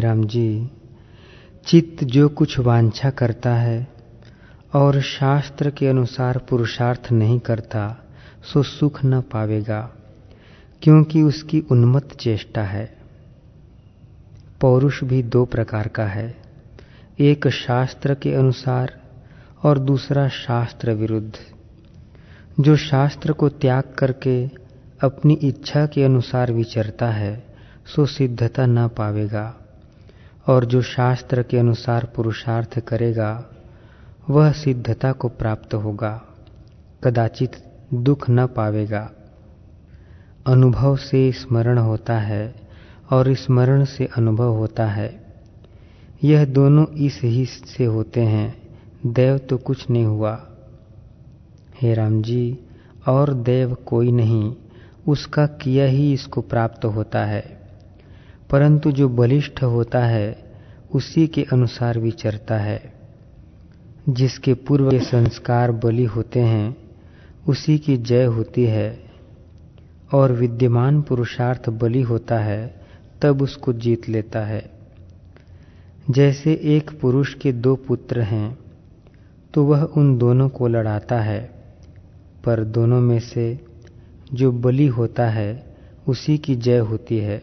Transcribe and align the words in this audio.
राम 0.00 0.24
जी, 0.24 0.70
चित्त 1.66 2.04
जो 2.04 2.28
कुछ 2.28 2.58
वांछा 2.58 3.10
करता 3.10 3.54
है 3.54 3.88
और 4.74 5.00
शास्त्र 5.00 5.70
के 5.70 5.86
अनुसार 5.88 6.38
पुरुषार्थ 6.38 7.12
नहीं 7.12 7.38
करता, 7.38 7.96
सो 8.52 8.62
सुख 8.62 9.04
न 9.04 9.20
पावेगा, 9.20 9.90
क्योंकि 10.82 11.22
उसकी 11.22 11.60
उन्मत्त 11.60 12.16
चेष्टा 12.16 12.62
है। 12.62 12.96
पौरुष 14.60 15.04
भी 15.04 15.22
दो 15.22 15.44
प्रकार 15.44 15.88
का 15.88 16.04
है, 16.04 16.36
एक 17.18 17.48
शास्त्र 17.48 18.14
के 18.14 18.34
अनुसार 18.34 19.00
और 19.62 19.78
दूसरा 19.78 20.28
शास्त्र 20.28 20.92
विरुद्ध। 20.92 21.32
जो 22.60 22.76
शास्त्र 22.76 23.32
को 23.32 23.48
त्याग 23.48 23.82
करके 23.98 24.46
अपनी 25.02 25.34
इच्छा 25.34 25.86
के 25.86 26.04
अनुसार 26.04 26.52
विचरता 26.52 27.10
है, 27.10 27.46
सो 27.86 28.06
सिद्धता 28.06 28.66
न 28.66 28.88
पावेगा। 28.88 29.65
और 30.48 30.64
जो 30.64 30.82
शास्त्र 30.82 31.42
के 31.42 31.58
अनुसार 31.58 32.12
पुरुषार्थ 32.16 32.80
करेगा, 32.80 33.44
वह 34.30 34.52
सिद्धता 34.52 35.12
को 35.12 35.28
प्राप्त 35.28 35.74
होगा, 35.74 36.22
कदाचित 37.04 37.52
दुख 37.94 38.30
न 38.30 38.46
पावेगा। 38.46 39.10
अनुभव 40.46 40.96
से 40.96 41.32
स्मरण 41.32 41.78
होता 41.78 42.18
है 42.18 42.54
और 43.10 43.34
स्मरण 43.34 43.84
से 43.84 44.08
अनुभव 44.16 44.48
होता 44.48 44.86
है। 44.86 45.24
यह 46.24 46.44
दोनों 46.44 46.86
इस 46.86 47.20
ही 47.22 47.44
से 47.44 47.84
होते 47.84 48.20
हैं, 48.20 48.78
देव 49.06 49.38
तो 49.38 49.56
कुछ 49.56 49.90
नहीं 49.90 50.04
हुआ। 50.04 50.46
हे 51.82 51.94
राम 51.94 52.22
जी, 52.22 52.58
और 53.08 53.34
देव 53.34 53.74
कोई 53.74 54.12
नहीं, 54.12 54.54
उसका 55.08 55.46
किया 55.46 55.86
ही 55.86 56.12
इसको 56.12 56.40
प्राप्त 56.40 56.84
होता 56.84 57.24
है। 57.24 57.56
परंतु 58.50 58.92
जो 58.92 59.08
बलिष्ठ 59.08 59.62
होता 59.62 60.04
है 60.04 60.45
उसी 60.96 61.26
के 61.26 61.42
अनुसार 61.52 61.98
विचरता 61.98 62.58
है। 62.58 62.92
जिसके 64.08 64.54
पूर्व 64.54 64.90
के 64.90 65.00
संस्कार 65.00 65.72
बलि 65.72 66.04
होते 66.04 66.40
हैं, 66.40 66.76
उसी 67.48 67.78
की 67.78 67.96
जय 67.96 68.24
होती 68.24 68.64
है। 68.64 69.00
और 70.14 70.32
विद्यमान 70.32 71.02
पुरुषार्थ 71.02 71.68
बलि 71.68 72.02
होता 72.02 72.38
है, 72.38 72.74
तब 73.22 73.42
उसको 73.42 73.72
जीत 73.72 74.08
लेता 74.08 74.40
है। 74.40 74.70
जैसे 76.10 76.52
एक 76.52 77.00
पुरुष 77.00 77.34
के 77.34 77.52
दो 77.52 77.76
पुत्र 77.76 78.20
हैं 78.20 78.58
तो 79.54 79.64
वह 79.64 79.82
उन 79.82 80.18
दोनों 80.18 80.48
को 80.48 80.68
लड़ाता 80.68 81.20
है। 81.20 81.50
पर 82.44 82.64
दोनों 82.64 83.00
में 83.00 83.20
से 83.20 83.60
जो 84.34 84.52
बलि 84.52 84.86
होता 84.86 85.28
है, 85.28 85.76
उसी 86.08 86.38
की 86.38 86.56
जय 86.56 86.78
होती 86.78 87.18
है। 87.18 87.42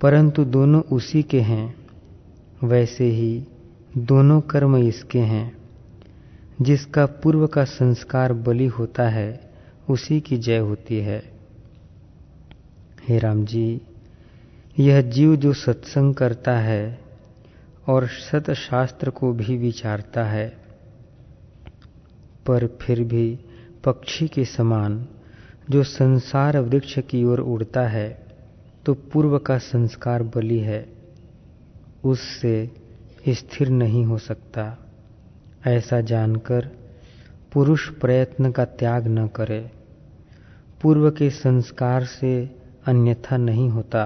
परंतु 0.00 0.44
दोनों 0.44 0.82
उसी 0.82 1.22
के 1.22 1.40
हैं 1.40 1.79
वैसे 2.64 3.04
ही 3.04 3.44
दोनों 3.98 4.40
कर्म 4.40 4.76
इसके 4.76 5.18
हैं। 5.18 5.56
जिसका 6.62 7.06
पूर्व 7.06 7.46
का 7.46 7.64
संस्कार 7.64 8.32
बलि 8.32 8.66
होता 8.66 9.08
है, 9.08 9.50
उसी 9.90 10.20
की 10.20 10.36
जय 10.36 10.58
होती 10.58 10.98
है। 10.98 11.32
हे 13.08 13.18
राम 13.18 13.44
जी, 13.44 13.80
यह 14.78 15.00
जीव 15.00 15.36
जो 15.36 15.52
सत्संग 15.52 16.14
करता 16.14 16.58
है 16.58 17.00
और 17.88 18.06
सतशास्त्र 18.06 19.10
को 19.10 19.32
भी 19.32 19.56
विचारता 19.56 20.24
है, 20.24 20.48
पर 22.46 22.66
फिर 22.66 23.04
भी 23.04 23.38
पक्षी 23.84 24.28
के 24.28 24.44
समान 24.44 25.08
जो 25.70 25.82
संसार 25.82 26.58
वृक्ष 26.58 26.98
की 26.98 27.24
ओर 27.24 27.40
उड़ता 27.40 27.88
है 27.88 28.26
तो 28.86 28.94
पूर्व 28.94 29.38
का 29.38 29.58
संस्कार 29.58 30.22
बलि 30.22 30.58
है। 30.58 30.99
उससे 32.04 32.70
स्थिर 33.28 33.68
नहीं 33.68 34.04
हो 34.04 34.18
सकता। 34.18 34.64
ऐसा 35.66 36.00
जानकर 36.00 36.68
पुरुष 37.52 37.88
प्रयत्न 37.90 38.50
का 38.50 38.64
त्याग 38.64 39.06
न 39.08 39.26
करे। 39.26 39.60
पूर्व 40.82 41.10
के 41.10 41.30
संस्कार 41.30 42.04
से 42.04 42.32
अन्यथा 42.86 43.36
नहीं 43.36 43.68
होता, 43.70 44.04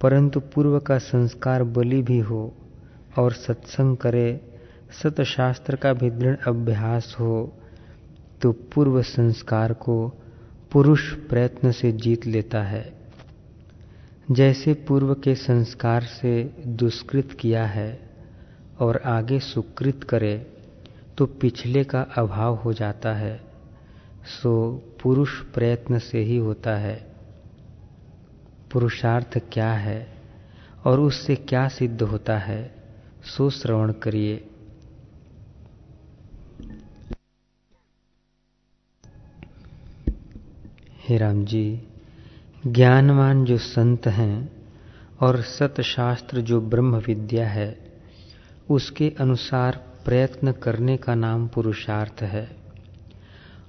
परंतु 0.00 0.40
पूर्व 0.54 0.78
का 0.80 0.98
संस्कार 0.98 1.62
बलि 1.64 2.00
भी 2.02 2.18
हो 2.18 2.54
और 3.18 3.32
सत्संग 3.32 3.96
करे, 3.96 4.40
सतशास्त्र 5.02 5.76
का 5.76 5.92
भी 5.92 6.10
दृढ़ 6.10 6.36
अभ्यास 6.48 7.14
हो 7.20 7.52
तो 8.42 8.52
पूर्व 8.74 9.00
संस्कार 9.02 9.72
को 9.72 9.96
पुरुष 10.72 11.12
प्रयत्न 11.28 11.70
से 11.72 11.92
जीत 11.92 12.26
लेता 12.26 12.62
है। 12.62 13.03
जैसे 14.30 14.72
पूर्व 14.88 15.12
के 15.14 15.34
संस्कार 15.34 16.02
से 16.02 16.42
दुष्कृत 16.66 17.36
किया 17.40 17.64
है 17.66 18.10
और 18.80 18.96
आगे 19.06 19.38
सुकृत 19.40 20.04
करे 20.04 20.36
तो 21.18 21.26
पिछले 21.26 21.84
का 21.84 22.00
अभाव 22.18 22.54
हो 22.54 22.72
जाता 22.72 23.12
है, 23.14 23.36
सो 24.24 24.72
पुरुष 25.02 25.38
प्रयत्न 25.54 25.98
से 25.98 26.22
ही 26.22 26.36
होता 26.36 26.76
है। 26.76 26.96
पुरुषार्थ 28.72 29.38
क्या 29.52 29.72
है 29.72 30.06
और 30.84 31.00
उससे 31.00 31.36
क्या 31.36 31.68
सिद्ध 31.68 32.02
होता 32.02 32.38
है, 32.38 32.74
सो 33.26 33.50
श्रवण 33.50 33.92
करिए। 33.92 34.44
हे 40.98 41.18
राम 41.18 41.44
जी 41.44 41.66
ज्ञानवान 42.66 43.44
जो 43.44 43.58
संत 43.58 44.06
हैं 44.06 44.52
और 45.20 45.42
सतशास्त्र 45.42 46.40
जो 46.40 46.60
ब्रह्म 46.60 46.96
विद्या 46.96 47.48
है, 47.48 47.78
उसके 48.70 49.12
अनुसार 49.20 49.84
प्रयत्न 50.04 50.52
करने 50.52 50.96
का 50.96 51.14
नाम 51.14 51.48
पुरुषार्थ 51.48 52.22
है 52.22 52.56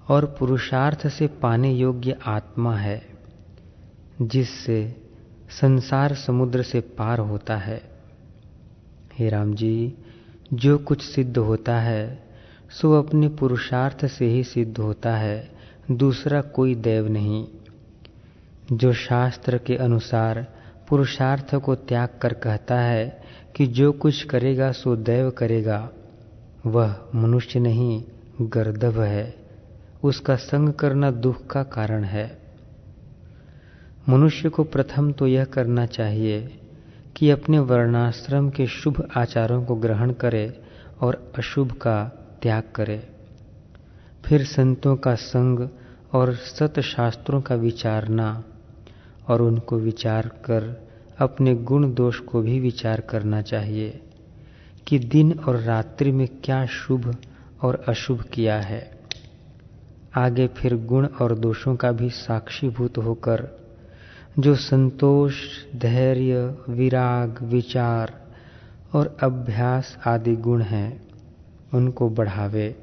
और 0.09 0.25
पुरुषार्थ 0.25 1.07
से 1.07 1.27
पाने 1.27 1.73
योग्य 1.73 2.17
आत्मा 2.25 2.75
है, 2.75 3.05
जिससे 4.21 4.95
संसार 5.49 6.13
समुद्र 6.13 6.61
से 6.61 6.79
पार 6.79 7.19
होता 7.19 7.57
है। 7.57 7.81
हे 9.19 9.29
राम 9.29 9.53
जी, 9.53 9.93
जो 10.53 10.77
कुछ 10.77 11.01
सिद्ध 11.01 11.37
होता 11.37 11.79
है, 11.79 12.23
सो 12.81 12.93
अपने 12.93 13.27
पुरुषार्थ 13.27 14.05
से 14.05 14.25
ही 14.25 14.43
सिद्ध 14.43 14.77
होता 14.77 15.15
है, 15.15 15.51
दूसरा 15.91 16.41
कोई 16.41 16.75
देव 16.75 17.07
नहीं। 17.07 17.47
जो 18.71 18.93
शास्त्र 18.93 19.57
के 19.57 19.75
अनुसार 19.75 20.47
पुरुषार्थ 20.89 21.55
को 21.55 21.75
त्याग 21.75 22.09
कर 22.21 22.33
कहता 22.33 22.79
है 22.79 23.23
कि 23.55 23.67
जो 23.67 23.91
कुछ 23.91 24.23
करेगा, 24.23 24.71
सो 24.71 24.95
दैव 24.95 25.29
करेगा। 25.29 25.89
वह 26.65 26.95
मनुष्य 27.15 27.59
नहीं, 27.59 28.03
गर्दभ 28.41 28.99
है। 28.99 29.35
उसका 30.03 30.35
संग 30.35 30.73
करना 30.73 31.11
दुख 31.11 31.47
का 31.47 31.63
कारण 31.63 32.03
है। 32.03 32.39
मनुष्य 34.09 34.49
को 34.49 34.63
प्रथम 34.63 35.11
तो 35.11 35.27
यह 35.27 35.45
करना 35.45 35.85
चाहिए 35.85 36.59
कि 37.15 37.29
अपने 37.29 37.59
वर्णाश्रम 37.59 38.49
के 38.49 38.67
शुभ 38.67 39.09
आचारों 39.17 39.65
को 39.65 39.75
ग्रहण 39.75 40.11
करे 40.13 40.61
और 41.01 41.31
अशुभ 41.37 41.71
का 41.71 42.05
त्याग 42.41 42.63
करे। 42.75 43.09
फिर 44.25 44.43
संतों 44.43 44.95
का 44.95 45.15
संग 45.15 45.69
और 46.13 46.35
सतशास्त्रों 46.35 47.41
का 47.41 47.55
विचारना 47.55 48.43
और 49.27 49.41
उनको 49.41 49.77
विचार 49.77 50.27
कर, 50.27 50.87
अपने 51.19 51.55
गुण 51.55 51.93
दोष 51.93 52.19
को 52.19 52.41
भी 52.41 52.59
विचार 52.59 53.01
करना 53.01 53.41
चाहिए 53.41 54.01
कि 54.87 54.99
दिन 54.99 55.39
और 55.39 55.55
रात्रि 55.55 56.11
में 56.11 56.27
क्या 56.43 56.65
शुभ 56.65 57.15
और 57.61 57.85
अशुभ 57.87 58.21
किया 58.21 58.61
है। 58.61 58.99
आगे 60.15 60.47
फिर 60.47 60.75
गुण 60.75 61.05
और 61.05 61.39
दोषों 61.39 61.75
का 61.75 61.91
भी 61.91 62.09
साक्षीभूत 62.09 62.97
होकर, 62.97 63.47
जो 64.39 64.55
संतोष, 64.55 65.33
धैर्य, 65.75 66.57
विराग, 66.69 67.43
विचार 67.43 68.13
और 68.93 69.17
अभ्यास 69.23 69.97
आदि 70.05 70.35
गुण 70.35 70.61
हैं, 70.61 71.07
उनको 71.73 72.09
बढ़ावे 72.09 72.75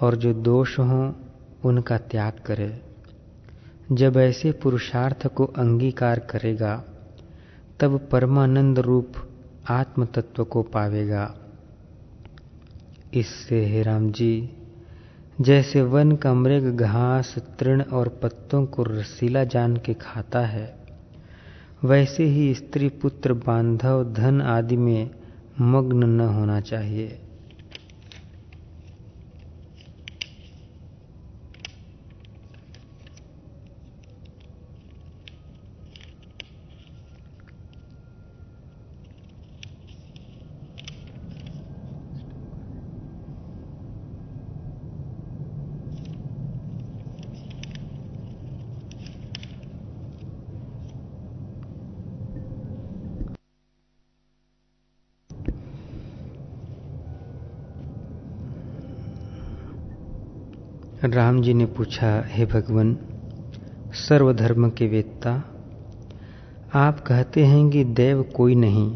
और 0.00 0.16
जो 0.16 0.32
दोष 0.32 0.78
हों, 0.78 1.12
उनका 1.64 1.98
त्याग 1.98 2.32
करे। 2.46 2.89
जब 3.92 4.16
ऐसे 4.16 4.52
पुरुषार्थ 4.52 5.26
को 5.26 5.44
अंगीकार 5.44 6.18
करेगा, 6.18 6.84
तब 7.80 8.08
परमानंद 8.12 8.78
रूप 8.78 9.12
आत्म 9.68 10.04
तत्व 10.04 10.44
को 10.44 10.62
पावेगा। 10.62 11.34
इससे 13.14 13.64
हे 13.66 13.82
राम 13.82 14.10
जी 14.12 14.50
जैसे 15.40 15.82
वन 15.82 16.12
का 16.12 16.34
मृग 16.34 16.76
घास, 16.76 17.34
तृण 17.58 17.82
और 17.82 18.08
पत्तों 18.08 18.66
को 18.66 18.82
रसीला 18.82 19.44
जान 19.44 19.76
के 19.76 19.94
खाता 19.94 20.40
है, 20.40 20.76
वैसे 21.84 22.24
ही 22.24 22.54
स्त्री 22.54 22.88
पुत्र 22.88 23.32
बांधव 23.32 24.12
धन 24.12 24.40
आदि 24.42 24.76
में 24.76 25.10
मग्न 25.60 26.04
न 26.04 26.20
होना 26.20 26.60
चाहिए। 26.60 27.18
राम 61.04 61.42
जी 61.42 61.54
ने 61.54 61.66
पूछा, 61.66 62.24
हे 62.28 62.46
भगवान, 62.46 62.96
सर्वधर्म 63.92 64.70
के 64.70 64.86
वेत्ता, 64.86 65.30
आप 66.74 67.00
कहते 67.00 67.44
हैं 67.44 67.70
कि 67.70 67.84
देव 67.84 68.22
कोई 68.22 68.54
नहीं, 68.54 68.90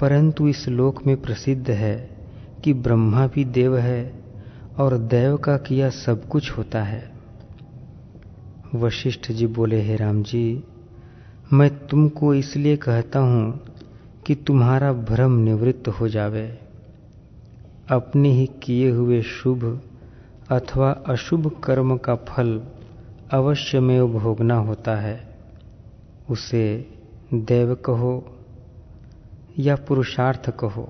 परंतु 0.00 0.48
इस 0.48 0.68
लोक 0.68 1.06
में 1.06 1.16
प्रसिद्ध 1.22 1.70
है 1.70 1.96
कि 2.64 2.72
ब्रह्मा 2.72 3.26
भी 3.26 3.44
देव 3.44 3.76
है 3.76 4.12
और 4.78 4.98
देव 4.98 5.36
का 5.36 5.56
किया 5.56 5.90
सब 5.90 6.28
कुछ 6.28 6.50
होता 6.50 6.82
है। 6.82 7.12
वशिष्ठ 8.74 9.32
जी 9.32 9.46
बोले, 9.46 9.82
हे 9.82 9.96
राम 9.96 10.22
जी 10.22 10.64
मैं 11.52 11.70
तुमको 11.86 12.34
इसलिए 12.34 12.76
कहता 12.76 13.18
हूँ 13.18 13.60
कि 14.26 14.34
तुम्हारा 14.34 14.92
भ्रम 14.92 15.32
निवृत्त 15.32 15.88
हो 15.88 16.08
जावे। 16.08 16.46
अपने 17.90 18.32
ही 18.32 18.46
किए 18.62 18.90
हुए 18.90 19.22
शुभ 19.22 19.82
अथवा 20.50 20.90
अशुभ 20.90 21.60
कर्म 21.64 21.96
का 21.96 22.14
फल 22.14 22.62
अवश्य 23.30 23.80
में 23.80 24.12
भोगना 24.12 24.54
होता 24.54 24.96
है, 24.96 25.38
उसे 26.30 26.88
देव 27.34 27.74
कहो 27.74 28.36
या 29.58 29.76
पुरुषार्थ 29.76 30.50
कहो, 30.50 30.88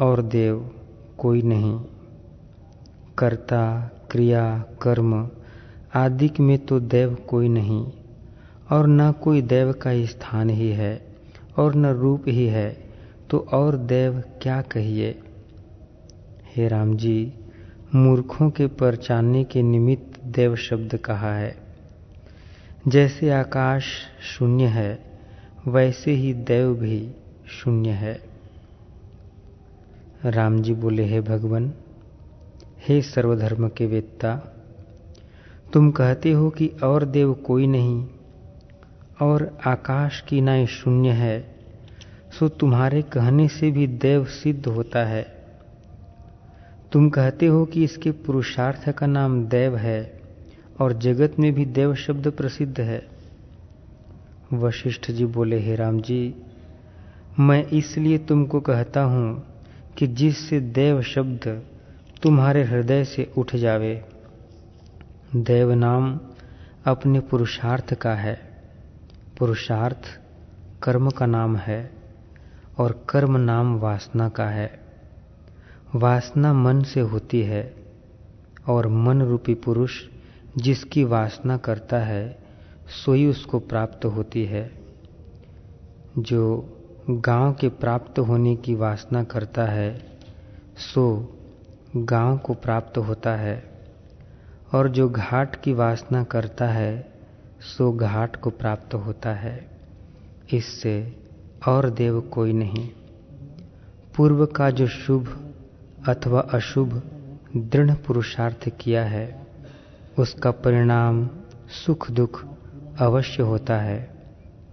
और 0.00 0.22
देव 0.22 0.70
कोई 1.18 1.42
नहीं। 1.42 1.80
कर्ता, 3.18 3.90
क्रिया, 4.10 4.64
कर्म 4.82 5.28
आदि 5.94 6.30
में 6.40 6.58
तो 6.58 6.80
देव 6.80 7.14
कोई 7.14 7.48
नहीं, 7.48 7.92
और 8.72 8.86
न 8.86 9.12
कोई 9.12 9.42
देव 9.42 9.72
का 9.72 10.04
स्थान 10.04 10.50
ही 10.50 10.68
है, 10.68 11.16
और 11.58 11.74
न 11.74 11.86
रूप 11.86 12.24
ही 12.28 12.46
है 12.46 12.76
तो 13.30 13.38
और 13.52 13.76
देव 13.76 14.22
क्या 14.42 14.62
कहिए? 14.62 15.22
हे 16.56 16.68
राम 16.68 16.96
जी 16.96 17.34
मूर्खों 17.94 18.50
के 18.50 18.66
परचाने 18.66 19.44
के 19.44 19.62
निमित्त 19.62 20.24
देव 20.24 20.56
शब्द 20.56 20.96
कहा 20.96 21.34
है। 21.34 21.56
जैसे 22.88 23.30
आकाश 23.30 23.84
शून्य 24.22 24.64
है, 24.64 25.18
वैसे 25.68 26.10
ही 26.10 26.34
देव 26.34 26.74
भी 26.74 27.10
शून्य 27.48 27.90
है। 27.90 28.22
राम 30.24 30.62
जी 30.62 30.74
बोले, 30.74 31.04
हे 31.04 31.20
भगवान, 31.20 31.72
हे 32.88 33.02
सर्वधर्म 33.02 33.68
के 33.68 33.86
वेत्ता, 33.86 34.36
तुम 35.72 35.90
कहते 35.90 36.32
हो 36.32 36.50
कि 36.50 36.68
और 36.84 37.04
देव 37.04 37.34
कोई 37.34 37.66
नहीं, 37.66 38.06
और 39.22 39.58
आकाश 39.66 40.20
की 40.20 40.40
नाई 40.40 40.66
शून्य 40.66 41.10
है, 41.10 41.54
सो 42.38 42.48
तुम्हारे 42.48 43.02
कहने 43.02 43.48
से 43.48 43.70
भी 43.70 43.86
देव 43.86 44.24
सिद्ध 44.24 44.66
होता 44.66 45.04
है। 45.04 45.39
तुम 46.92 47.08
कहते 47.10 47.46
हो 47.46 47.64
कि 47.64 47.84
इसके 47.84 48.10
पुरुषार्थ 48.10 48.88
का 48.90 49.06
नाम 49.06 49.44
देव 49.44 49.76
है 49.76 50.20
और 50.80 50.92
जगत 50.92 51.38
में 51.38 51.52
भी 51.52 51.64
देव 51.64 51.94
शब्द 51.94 52.28
प्रसिद्ध 52.28 52.80
है। 52.80 53.02
वशिष्ठ 54.52 55.10
जी 55.10 55.24
बोले, 55.24 55.58
हे 55.58 55.74
राम 55.76 56.00
जी, 56.00 56.34
मैं 57.40 57.64
इसलिए 57.66 58.18
तुमको 58.18 58.60
कहता 58.60 59.02
हूँ 59.02 59.44
कि 59.98 60.06
जिससे 60.06 60.60
देव 60.60 61.02
शब्द 61.02 61.62
तुम्हारे 62.22 62.64
हृदय 62.64 63.04
से 63.04 63.30
उठ 63.38 63.56
जावे, 63.56 63.94
देव 65.36 65.72
नाम 65.74 66.18
अपने 66.86 67.20
पुरुषार्थ 67.20 67.94
का 67.94 68.14
है। 68.14 68.34
पुरुषार्थ 69.38 70.20
कर्म 70.82 71.10
का 71.10 71.26
नाम 71.26 71.56
है 71.56 71.90
और 72.78 73.04
कर्म 73.08 73.36
नाम 73.36 73.78
वासना 73.78 74.28
का 74.28 74.44
है। 74.44 74.89
वासना 75.94 76.52
मन 76.52 76.82
से 76.82 77.00
होती 77.00 77.42
है 77.42 77.74
और 78.68 78.88
मन 78.88 79.22
रूपी 79.22 79.54
पुरुष 79.54 80.02
जिसकी 80.58 81.04
वासना 81.04 81.56
करता 81.56 81.98
है, 81.98 82.38
सोई 83.04 83.26
उसको 83.26 83.58
प्राप्त 83.58 84.04
होती 84.04 84.44
है। 84.44 84.72
जो 86.18 86.68
गाँव 87.10 87.52
के 87.52 87.68
प्राप्त 87.68 88.18
होने 88.18 88.56
की 88.56 88.74
वासना 88.74 89.24
करता 89.24 89.64
है, 89.64 90.18
सो 90.76 91.34
गाँव 91.96 92.38
को 92.38 92.54
प्राप्त 92.54 92.98
होता 92.98 93.36
है। 93.36 93.64
और 94.74 94.88
जो 94.88 95.08
घाट 95.08 95.62
की 95.62 95.72
वासना 95.72 96.24
करता 96.24 96.68
है, 96.68 97.12
सो 97.60 97.92
घाट 97.92 98.36
को 98.36 98.50
प्राप्त 98.50 98.94
होता 98.94 99.30
है। 99.30 99.68
इससे 100.52 101.16
और 101.68 101.90
देव 101.90 102.20
कोई 102.20 102.52
नहीं। 102.52 102.88
पूर्व 104.16 104.46
का 104.46 104.70
जो 104.70 104.86
शुभ 104.86 105.49
अथवा 106.08 106.40
अशुभ, 106.40 107.02
दृढ़ 107.56 107.94
पुरुषार्थ 107.94 108.68
किया 108.68 109.04
है, 109.04 109.46
उसका 110.18 110.50
परिणाम 110.50 111.28
सुख 111.86 112.10
दुख 112.10 112.44
अवश्य 112.98 113.42
होता 113.42 113.76
है, 113.76 114.22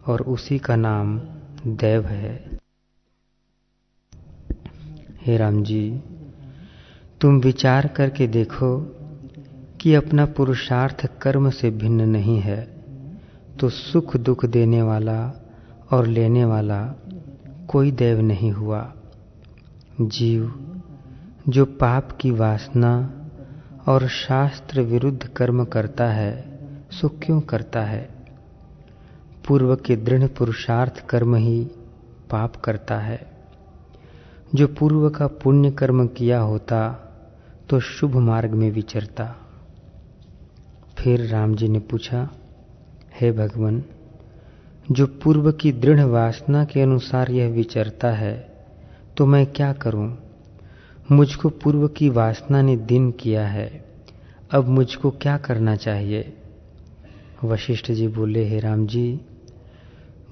और 0.08 0.22
उसी 0.22 0.60
का 0.60 0.76
नाम 0.76 1.20
देव 1.68 2.06
है। 2.06 2.60
हे 5.26 5.38
राम 5.38 5.64
जी, 5.64 6.02
तुम 7.22 7.40
विचार 7.40 7.88
करके 7.88 8.28
देखो 8.28 8.80
कि 9.82 9.94
अपना 9.94 10.26
पुरुषार्थ 10.26 11.06
कर्म 11.22 11.50
से 11.50 11.70
भिन्न 11.70 12.10
नहीं 12.10 12.40
है 12.40 12.78
तो 13.60 13.70
सुख 13.70 14.18
दुख 14.18 14.46
देने 14.46 14.82
वाला 14.82 15.34
और 15.92 16.08
लेने 16.08 16.46
वाला 16.46 16.96
कोई 17.68 17.92
देव 17.92 18.22
नहीं 18.22 18.52
हुआ। 18.52 18.94
जीव 20.02 20.44
जो 21.50 21.66
पाप 21.66 22.12
की 22.12 22.32
वासना 22.32 22.92
और 23.88 24.08
शास्त्र 24.08 24.82
विरुद्ध 24.82 25.28
कर्म 25.28 25.64
करता 25.66 26.06
है, 26.06 26.60
सो 26.92 27.10
क्यों 27.10 27.40
करता 27.42 27.82
है? 27.82 28.10
पूर्व 29.48 29.76
के 29.76 29.96
दृढ़ 29.96 30.28
पुरुषार्थ 30.28 31.06
कर्म 31.10 31.36
ही 31.36 31.64
पाप 32.30 32.56
करता 32.56 33.00
है। 33.00 33.20
जो 34.56 34.68
पूर्व 34.68 35.10
का 35.10 35.28
पुण्य 35.28 35.72
कर्म 35.72 36.08
किया 36.08 36.40
होता 36.40 36.82
तो 37.70 37.80
शुभ 37.80 38.16
मार्ग 38.16 38.52
में 38.52 38.72
विचरता। 38.72 39.36
फिर 40.98 41.26
राम 41.28 41.56
जी 41.56 41.68
ने 41.68 41.80
पूछा, 41.80 42.30
हे 43.22 43.32
भगवान, 43.32 43.84
जो 44.92 45.08
पूर्व 45.24 45.52
की 45.52 45.72
दृढ़ 45.72 46.02
वासना 46.02 46.64
के 46.66 46.82
अनुसार 46.82 47.32
यह 47.32 47.50
विचरता 47.50 48.12
है 48.12 48.66
तो 49.18 49.26
मैं 49.26 49.46
क्या 49.46 49.74
करूँ? 49.74 50.18
मुझको 51.12 51.50
पूर्व 51.50 51.88
की 51.88 52.10
वासना 52.10 52.62
ने 52.62 52.78
दिन 52.78 53.12
किया 53.12 53.48
है। 53.48 53.86
अब 54.52 54.68
मुझको 54.68 55.12
क्या 55.12 55.38
करना 55.38 55.76
चाहिए? 55.76 56.34
वशिष्ठ 57.44 57.92
जी 57.92 58.08
बोले, 58.08 58.46
हे 58.46 58.60
राम 58.60 58.88
जी, 58.88 59.22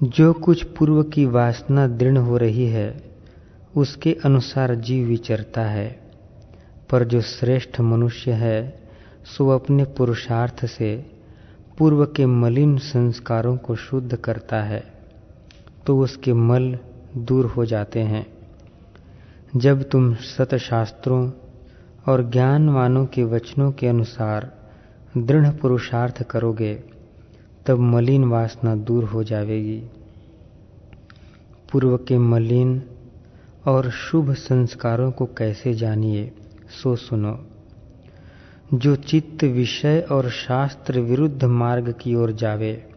जो 0.02 0.32
कुछ 0.32 0.64
पूर्व 0.64 1.02
की 1.02 1.26
वासना 1.26 1.86
दृढ़ 1.86 2.18
हो 2.18 2.36
रही 2.36 2.66
है, 2.66 3.02
उसके 3.76 4.16
अनुसार 4.24 4.74
जीव 4.74 5.06
विचरता 5.06 5.64
है। 5.64 6.00
पर 6.90 7.04
जो 7.04 7.20
श्रेष्ठ 7.20 7.80
मनुष्य 7.80 8.32
है, 8.32 8.82
सो 9.24 9.48
अपने 9.48 9.84
पुरुषार्थ 9.84 10.66
से 10.66 11.10
पूर्व 11.78 12.04
के 12.06 12.26
मलिन 12.26 12.76
संस्कारों 12.78 13.56
को 13.56 13.74
शुद्ध 13.76 14.16
करता 14.16 14.62
है 14.62 14.84
तो 15.86 15.98
उसके 15.98 16.32
मल 16.32 16.78
दूर 17.16 17.46
हो 17.46 17.64
जाते 17.64 18.00
हैं। 18.00 18.35
जब 19.56 19.82
तुम 19.82 20.14
सतशास्त्रों 20.14 21.30
और 22.08 22.30
ज्ञानवानों 22.30 23.06
के 23.06 23.24
वचनों 23.24 23.72
के 23.72 23.86
अनुसार 23.86 24.68
दृढ़ 25.16 25.50
पुरुषार्थ 25.50 26.22
करोगे, 26.22 26.84
तब 27.66 27.78
मलिन 27.78 28.24
वासना 28.24 28.74
दूर 28.74 29.04
हो 29.04 29.24
जाएगी। 29.24 29.82
पूर्व 31.72 31.96
के 31.96 32.18
मलिन 32.18 32.82
और 33.66 33.90
शुभ 33.90 34.32
संस्कारों 34.32 35.10
को 35.10 35.26
कैसे 35.26 35.74
जानिए, 35.74 36.32
सो 36.82 36.96
सुनो। 36.96 37.46
जो 38.74 38.96
चित्त 38.96 39.44
विषय 39.44 40.06
और 40.10 40.30
शास्त्र 40.30 41.00
विरुद्ध 41.00 41.44
मार्ग 41.44 41.94
की 42.00 42.14
ओर 42.14 42.32
जावे 42.32 42.88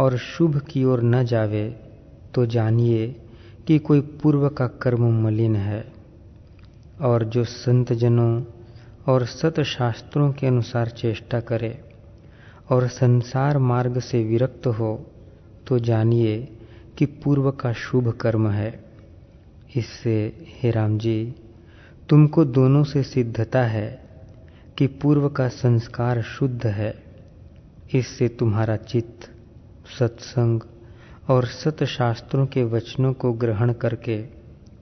और 0.00 0.16
शुभ 0.16 0.58
की 0.58 0.84
ओर 0.84 1.02
न 1.02 1.24
जावे 1.24 1.80
तो 2.34 2.46
जानिए 2.46 3.27
कि 3.68 3.78
कोई 3.78 4.00
पूर्व 4.00 4.48
का 4.48 4.66
कर्म 4.66 5.24
मलिन 5.24 5.56
है 5.56 5.92
और 7.00 7.24
जो 7.24 7.44
संत 7.44 7.92
जनों 7.92 8.44
और 9.08 9.26
सत 9.26 9.60
शास्त्रों 9.60 10.32
के 10.32 10.46
अनुसार 10.46 10.88
चेष्टा 10.88 11.40
करे 11.40 11.84
और 12.70 12.86
संसार 12.88 13.58
मार्ग 13.58 14.00
से 14.00 14.24
विरक्त 14.24 14.66
हो 14.66 15.06
तो 15.66 15.78
जानिए 15.78 16.48
कि 16.98 17.06
पूर्व 17.06 17.50
का 17.50 17.72
शुभ 17.72 18.12
कर्म 18.12 18.48
है। 18.48 18.84
इससे, 19.76 20.46
हे 20.48 20.70
राम 20.70 20.98
जी, 20.98 21.34
तुमको 22.08 22.44
दोनों 22.44 22.84
से 22.84 23.02
सिद्धता 23.02 23.62
है 23.62 24.02
कि 24.78 24.86
पूर्व 24.86 25.28
का 25.28 25.48
संस्कार 25.48 26.22
शुद्ध 26.22 26.66
है। 26.66 27.04
इससे 27.94 28.28
तुम्हारा 28.28 28.76
चित्त, 28.76 29.30
सत्संग 29.98 30.60
और 31.28 31.46
सतशास्त्रों 31.46 32.46
के 32.46 32.64
वचनों 32.64 33.12
को 33.12 33.32
ग्रहण 33.32 33.72
करके 33.72 34.24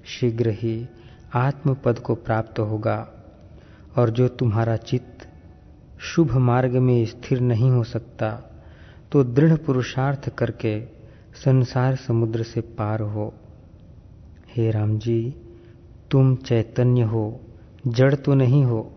शीघ्र 0.07 0.51
ही 0.51 0.89
आत्मपद 1.35 1.99
को 1.99 2.15
प्राप्त 2.15 2.59
होगा 2.59 3.09
और 3.99 4.11
जो 4.11 4.29
तुम्हारा 4.29 4.77
चित्त 4.77 5.27
शुभ 6.01 6.33
मार्ग 6.33 6.77
में 6.77 7.05
स्थिर 7.07 7.41
नहीं 7.41 7.71
हो 7.71 7.85
सकता 7.85 8.31
तो 9.13 9.25
दृढ़ 9.25 9.57
पुरुषार्थ 9.57 10.29
करके 10.29 10.81
संसार 11.35 11.97
समुद्र 11.97 12.43
से 12.43 12.61
पार 12.61 13.01
हो। 13.01 13.35
हे 14.57 14.71
राम 14.71 14.99
जी, 14.99 15.35
तुम 16.11 16.35
चैतन्य 16.37 17.03
हो, 17.03 17.41
जड़ 17.87 18.15
तो 18.15 18.35
नहीं 18.35 18.65
हो, 18.65 18.93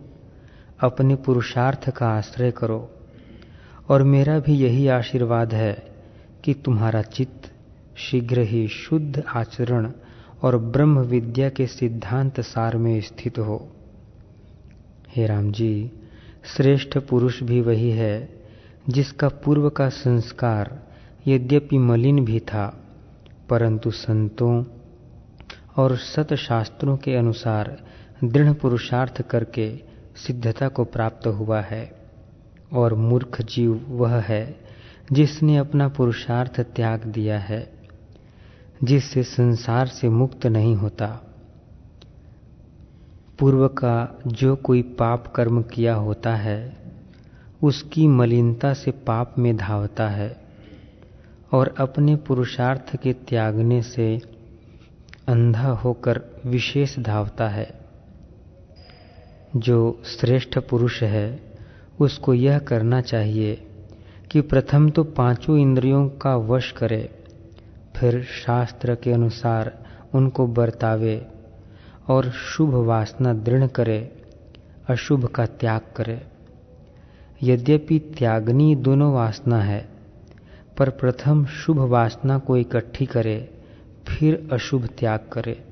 अपने 0.80 1.16
पुरुषार्थ 1.16 1.90
का 1.90 2.08
आश्रय 2.08 2.52
करो। 2.52 2.92
और 3.90 4.04
मेरा 4.04 4.40
भी 4.40 4.56
यही 4.56 4.88
आशीर्वाद 4.88 5.54
है 5.54 5.89
कि 6.44 6.54
तुम्हारा 6.54 7.02
चित्त 7.02 7.52
शीघ्र 7.98 8.40
ही 8.40 8.68
शुद्ध 8.68 9.24
आचरण 9.36 9.92
और 10.44 10.58
ब्रह्म 10.58 11.00
विद्या 11.00 11.50
के 11.50 11.68
सिद्धांत 11.68 12.40
सार 12.40 12.78
में 12.78 13.02
स्थित 13.02 13.40
हो। 13.40 13.72
हे 15.16 15.26
राम 15.26 15.52
जी, 15.52 15.92
श्रेष्ठ 16.56 16.98
पुरुष 16.98 17.44
भी 17.44 17.62
वही 17.62 17.92
है, 17.92 18.30
जिसका 18.90 19.28
पूर्व 19.28 19.70
का 19.70 19.90
संस्कार 19.90 20.88
यद्यपि 21.28 21.78
मलिन 21.78 22.26
भी 22.26 22.40
था, 22.40 22.84
परंतु 23.50 23.92
संतों 23.92 24.64
और 25.78 25.98
सत 25.98 26.34
शास्त्रों 26.34 26.98
के 26.98 27.16
अनुसार 27.16 27.84
दृढ़ 28.24 28.54
पुरुषार्थ 28.54 29.22
करके 29.22 29.78
सिद्धता 30.16 30.68
को 30.68 30.84
प्राप्त 30.84 31.28
हुआ 31.28 31.62
है, 31.62 31.92
और 32.74 32.94
मूर्ख 32.94 33.42
जीव 33.42 33.86
वह 33.88 34.16
है 34.16 34.69
जिसने 35.12 35.58
अपना 35.58 35.88
पुरुषार्थ 35.88 36.62
त्याग 36.62 37.06
दिया 37.06 37.40
है, 37.40 37.72
जिससे 38.84 39.24
संसार 39.24 39.88
से 39.88 40.10
मुक्त 40.10 40.46
नहीं 40.46 40.76
होता। 40.76 41.22
पूर्व 43.40 43.68
का 43.68 44.20
जो 44.28 44.56
कोई 44.56 44.82
पाप 44.82 45.28
कर्म 45.28 45.62
किया 45.62 45.96
होता 45.96 46.36
है, 46.36 46.78
उसकी 47.64 48.08
मलिनता 48.08 48.74
से 48.74 48.92
पाप 48.92 49.36
में 49.40 49.58
धावता 49.58 50.10
है 50.10 50.38
और 51.52 51.76
अपने 51.80 52.16
पुरुषार्थ 52.16 52.96
के 52.96 53.14
त्यागने 53.14 53.82
से 53.82 54.22
अंधा 55.28 55.70
होकर 55.70 56.22
विशेष 56.46 57.00
धावता 57.00 57.48
है। 57.48 57.80
जो 59.56 60.02
श्रेष्ठ 60.06 60.60
पुरुष 60.60 61.04
है, 61.04 61.58
उसको 62.00 62.34
यह 62.34 62.60
करना 62.60 63.02
चाहिए 63.02 63.66
कि 64.32 64.42
प्रथम 64.42 64.90
तो 64.90 65.04
पाँचों 65.04 65.58
इंद्रियों 65.58 66.10
का 66.10 66.36
वश 66.36 66.72
करे, 66.72 67.10
फिर 67.96 68.24
शास्त्र 68.24 68.96
के 68.96 69.12
अनुसार 69.12 69.86
उनको 70.14 70.48
बर्तावे 70.48 71.28
और 72.08 72.30
शुभ 72.30 72.74
वासना 72.74 73.34
दृढ़ 73.34 73.68
करे, 73.68 74.12
अशुभ 74.90 75.26
का 75.26 75.46
त्याग 75.46 75.82
करे। 75.96 76.22
यद्यपि 77.44 78.00
त्यागनी 78.00 78.76
दोनों 78.76 79.14
वासना 79.14 79.62
है, 79.62 79.90
पर 80.78 80.90
प्रथम 80.90 81.46
शुभ 81.46 81.80
वासना 81.80 82.38
को 82.38 82.58
इकट्ठी 82.58 83.06
करे, 83.06 83.50
फिर 84.08 84.50
अशुभ 84.52 84.86
त्याग 84.86 85.20
करे। 85.34 85.64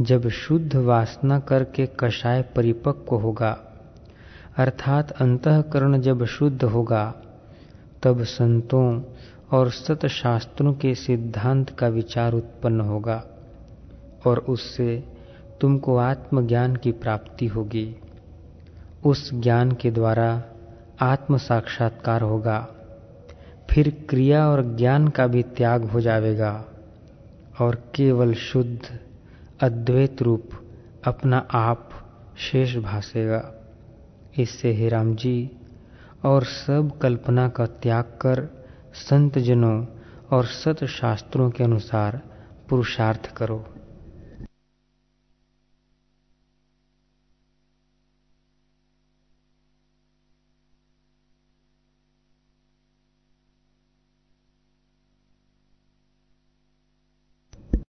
जब 0.00 0.28
शुद्ध 0.28 0.76
वासना 0.76 1.38
करके 1.38 1.88
कषाय 2.00 2.42
परिपक्व 2.42 3.16
होगा, 3.16 3.58
अर्थात 4.56 5.10
अंतकरण 5.10 6.00
जब 6.00 6.24
शुद्ध 6.24 6.64
होगा 6.64 7.14
तब 8.02 8.22
संतों 8.22 9.02
और 9.52 9.70
सतशास्त्रों 9.70 10.72
के 10.72 10.94
सिद्धांत 10.94 11.70
का 11.70 11.88
विचार 11.88 12.32
उत्पन्न 12.32 12.80
होगा 12.80 13.24
और 14.26 14.38
उससे 14.38 15.04
तुमको 15.60 15.96
आत्मज्ञान 15.96 16.76
की 16.76 16.92
प्राप्ति 16.92 17.46
होगी। 17.46 17.96
उस 19.06 19.34
ज्ञान 19.34 19.72
के 19.72 19.90
द्वारा 19.90 20.44
आत्म 21.00 21.36
साक्षात्कार 21.36 22.22
होगा। 22.22 22.68
फिर 23.70 24.06
क्रिया 24.08 24.48
और 24.48 24.76
ज्ञान 24.76 25.08
का 25.08 25.26
भी 25.26 25.42
त्याग 25.42 25.84
हो 25.84 26.00
जाएगा 26.00 26.64
और 27.60 27.74
केवल 27.74 28.34
शुद्ध, 28.34 28.98
अद्वैत 29.60 30.22
रूप 30.22 30.50
अपना 31.04 31.46
आप 31.50 31.90
शेष 32.38 32.76
भासेगा। 32.76 33.54
इससे 34.38 34.72
हे 34.72 34.88
राम 34.88 35.14
जी 35.14 35.50
और 36.24 36.44
सब 36.44 36.98
कल्पना 37.02 37.48
का 37.48 37.66
त्याग 37.66 38.04
कर 38.04 38.64
संत 38.94 39.38
जनों 39.38 39.86
और 40.30 40.46
सत 40.46 40.84
शास्त्रों 40.84 41.50
के 41.50 41.64
अनुसार 41.64 42.20
पुरुषार्थ 42.68 43.36
करो। 43.36 43.69